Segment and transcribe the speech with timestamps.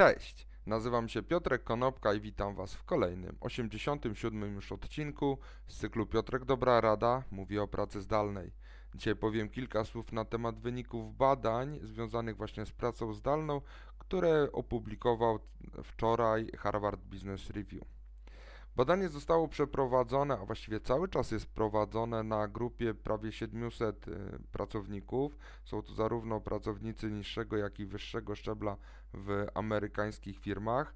[0.00, 6.06] Cześć, nazywam się Piotrek Konopka i witam Was w kolejnym, 87 już odcinku z cyklu
[6.06, 8.52] Piotrek Dobra Rada mówi o pracy zdalnej.
[8.94, 13.60] Dzisiaj powiem kilka słów na temat wyników badań związanych właśnie z pracą zdalną,
[13.98, 15.38] które opublikował
[15.84, 17.99] wczoraj Harvard Business Review.
[18.76, 24.12] Badanie zostało przeprowadzone, a właściwie cały czas jest prowadzone na grupie prawie 700 y,
[24.52, 25.36] pracowników.
[25.64, 28.76] Są to zarówno pracownicy niższego, jak i wyższego szczebla
[29.14, 30.94] w amerykańskich firmach.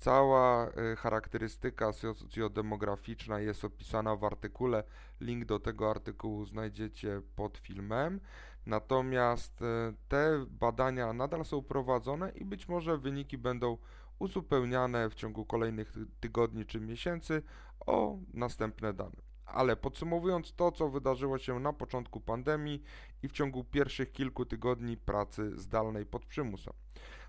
[0.00, 4.84] Cała y, charakterystyka socjodemograficzna jest opisana w artykule.
[5.20, 8.20] Link do tego artykułu znajdziecie pod filmem.
[8.66, 9.64] Natomiast y,
[10.08, 13.78] te badania nadal są prowadzone i być może wyniki będą
[14.18, 17.42] uzupełniane w ciągu kolejnych tygodni czy miesięcy
[17.86, 19.16] o następne dane.
[19.46, 22.82] Ale podsumowując to, co wydarzyło się na początku pandemii
[23.22, 26.74] i w ciągu pierwszych kilku tygodni pracy zdalnej pod przymusem.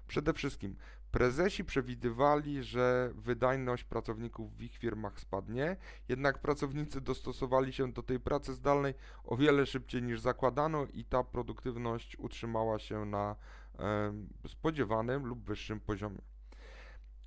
[0.08, 0.76] Przede wszystkim
[1.12, 5.78] prezesi przewidywali, że wydajność pracowników w ich firmach spadnie,
[6.10, 11.24] jednak pracownicy dostosowali się do tej pracy zdalnej o wiele szybciej niż zakładano i ta
[11.24, 13.36] produktywność utrzymała się na
[13.80, 14.14] e,
[14.48, 16.22] spodziewanym lub wyższym poziomie.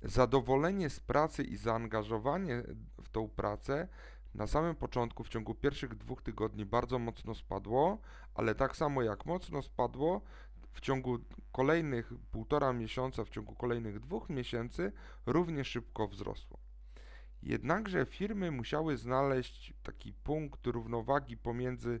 [0.01, 2.63] Zadowolenie z pracy i zaangażowanie
[3.01, 3.87] w tą pracę
[4.35, 7.97] na samym początku, w ciągu pierwszych dwóch tygodni, bardzo mocno spadło,
[8.33, 10.21] ale tak samo jak mocno spadło,
[10.75, 11.19] w ciągu
[11.51, 14.91] kolejnych półtora miesiąca, w ciągu kolejnych dwóch miesięcy
[15.25, 16.59] równie szybko wzrosło.
[17.43, 21.99] Jednakże firmy musiały znaleźć taki punkt równowagi pomiędzy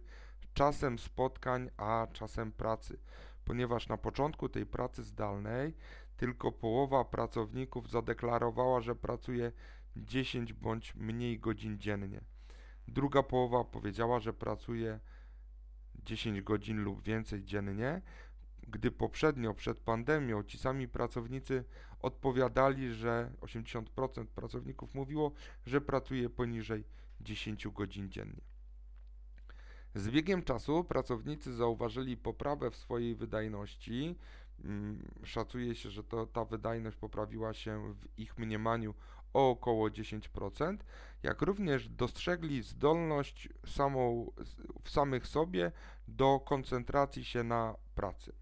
[0.53, 2.99] czasem spotkań a czasem pracy,
[3.45, 5.73] ponieważ na początku tej pracy zdalnej
[6.17, 9.51] tylko połowa pracowników zadeklarowała, że pracuje
[9.95, 12.21] 10 bądź mniej godzin dziennie.
[12.87, 14.99] Druga połowa powiedziała, że pracuje
[16.03, 18.01] 10 godzin lub więcej dziennie,
[18.67, 21.63] gdy poprzednio, przed pandemią, ci sami pracownicy
[21.99, 25.31] odpowiadali, że 80% pracowników mówiło,
[25.65, 26.83] że pracuje poniżej
[27.21, 28.41] 10 godzin dziennie.
[29.95, 34.15] Z biegiem czasu pracownicy zauważyli poprawę w swojej wydajności,
[34.63, 38.93] Mm, szacuje się, że to, ta wydajność poprawiła się w ich mniemaniu
[39.33, 40.77] o około 10%,
[41.23, 44.31] jak również dostrzegli zdolność samą,
[44.83, 45.71] w samych sobie
[46.07, 48.33] do koncentracji się na pracy.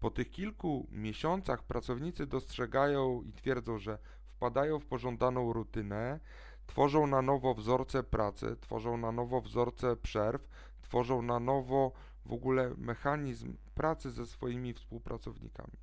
[0.00, 6.20] Po tych kilku miesiącach pracownicy dostrzegają i twierdzą, że wpadają w pożądaną rutynę,
[6.66, 10.48] tworzą na nowo wzorce pracy, tworzą na nowo wzorce przerw,
[10.82, 11.92] tworzą na nowo
[12.26, 15.78] w ogóle mechanizm pracy ze swoimi współpracownikami.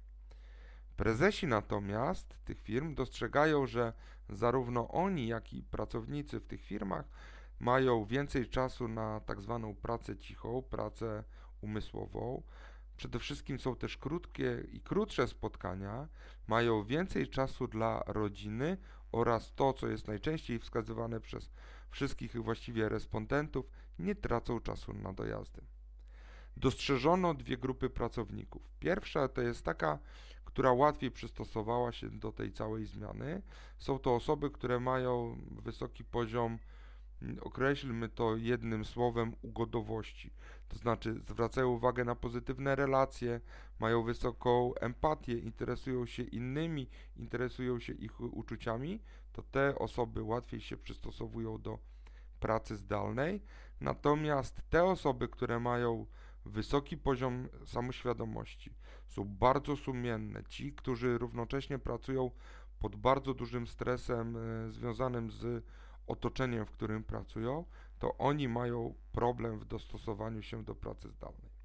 [0.97, 3.93] Prezesi natomiast tych firm dostrzegają, że
[4.29, 7.05] zarówno oni, jak i pracownicy w tych firmach
[7.59, 11.23] mają więcej czasu na tak zwaną pracę cichą, pracę
[11.61, 12.43] umysłową.
[12.97, 16.07] Przede wszystkim są też krótkie i krótsze spotkania,
[16.47, 18.77] mają więcej czasu dla rodziny
[19.11, 21.51] oraz to, co jest najczęściej wskazywane przez
[21.89, 23.65] wszystkich właściwie respondentów,
[23.99, 25.61] nie tracą czasu na dojazdy
[26.57, 28.61] dostrzeżono dwie grupy pracowników.
[28.79, 29.99] Pierwsza to jest taka,
[30.45, 33.41] która łatwiej przystosowała się do tej całej zmiany.
[33.77, 36.59] Są to osoby, które mają wysoki poziom,
[37.41, 40.33] określmy to jednym słowem, ugodowości.
[40.67, 43.41] To znaczy zwracają uwagę na pozytywne relacje,
[43.79, 49.01] mają wysoką empatię, interesują się innymi, interesują się ich uczuciami.
[49.31, 51.79] To te osoby łatwiej się przystosowują do
[52.39, 53.41] pracy zdalnej.
[53.81, 56.05] Natomiast te osoby, które mają
[56.45, 58.73] wysoki poziom samoświadomości,
[59.07, 60.43] są bardzo sumienne.
[60.43, 62.31] Ci, którzy równocześnie pracują
[62.79, 65.65] pod bardzo dużym stresem e, związanym z
[66.07, 67.65] otoczeniem, w którym pracują,
[67.99, 71.55] to oni mają problem w dostosowaniu się do pracy zdalnej.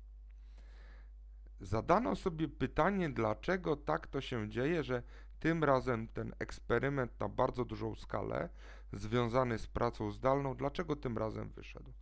[1.61, 5.03] Zadano sobie pytanie, dlaczego tak to się dzieje, że
[5.41, 8.49] tym razem ten eksperyment na bardzo dużą skalę
[8.93, 11.93] związany z pracą zdalną, dlaczego tym razem wyszedł?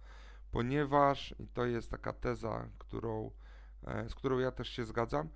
[0.50, 3.30] ponieważ, i to jest taka teza, którą,
[3.86, 5.28] e, z którą ja też się zgadzam,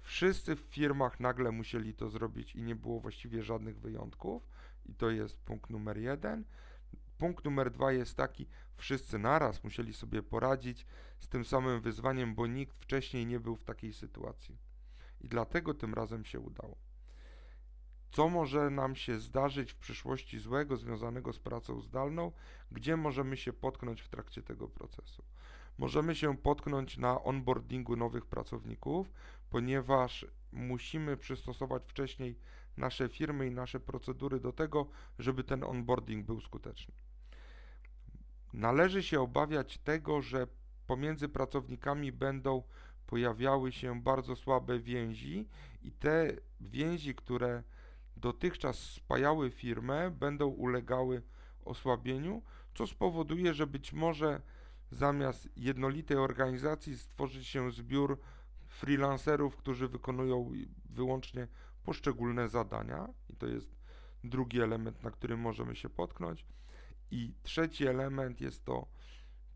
[0.00, 4.48] wszyscy w firmach nagle musieli to zrobić i nie było właściwie żadnych wyjątków,
[4.88, 6.44] i to jest punkt numer jeden.
[7.18, 8.46] Punkt numer dwa jest taki,
[8.76, 10.86] wszyscy naraz musieli sobie poradzić
[11.18, 14.58] z tym samym wyzwaniem, bo nikt wcześniej nie był w takiej sytuacji.
[15.20, 16.76] I dlatego tym razem się udało.
[18.10, 22.32] Co może nam się zdarzyć w przyszłości złego związanego z pracą zdalną?
[22.72, 25.22] Gdzie możemy się potknąć w trakcie tego procesu?
[25.78, 29.12] Możemy się potknąć na onboardingu nowych pracowników,
[29.50, 32.38] ponieważ musimy przystosować wcześniej
[32.76, 34.86] nasze firmy i nasze procedury do tego,
[35.18, 36.94] żeby ten onboarding był skuteczny.
[38.52, 40.46] Należy się obawiać tego, że
[40.86, 42.62] pomiędzy pracownikami będą
[43.06, 45.48] pojawiały się bardzo słabe więzi
[45.82, 47.62] i te więzi, które
[48.16, 51.22] dotychczas spajały firmę, będą ulegały
[51.64, 52.42] osłabieniu,
[52.74, 54.40] co spowoduje, że być może
[54.90, 58.20] zamiast jednolitej organizacji stworzy się zbiór
[58.66, 60.50] freelancerów, którzy wykonują
[60.84, 61.48] wyłącznie
[61.86, 63.76] poszczególne zadania i to jest
[64.24, 66.46] drugi element, na którym możemy się potknąć.
[67.10, 68.86] I trzeci element jest to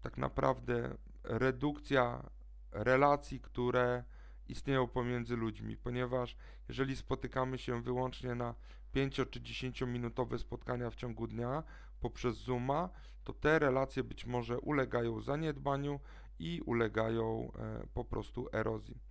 [0.02, 2.30] tak naprawdę redukcja
[2.72, 4.04] relacji, które
[4.48, 6.36] istnieją pomiędzy ludźmi, ponieważ
[6.68, 8.54] jeżeli spotykamy się wyłącznie na
[8.92, 11.62] 5 czy 10 minutowe spotkania w ciągu dnia
[12.00, 12.88] poprzez Zooma,
[13.24, 16.00] to te relacje być może ulegają zaniedbaniu
[16.38, 19.09] i ulegają e, po prostu erozji.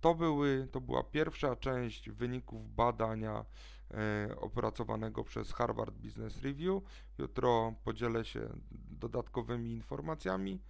[0.00, 3.44] To, były, to była pierwsza część wyników badania
[3.90, 6.82] e, opracowanego przez Harvard Business Review.
[7.18, 8.48] Jutro podzielę się
[8.90, 10.60] dodatkowymi informacjami.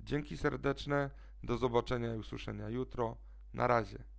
[0.00, 1.10] Dzięki serdeczne,
[1.42, 3.16] do zobaczenia i usłyszenia jutro.
[3.54, 4.13] Na razie.